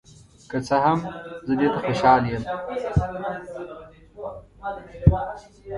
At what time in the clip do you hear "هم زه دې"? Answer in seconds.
0.85-1.67